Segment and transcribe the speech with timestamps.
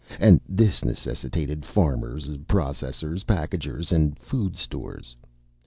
[0.19, 5.15] And this necessitated farmers, processors, packagers, and food stores.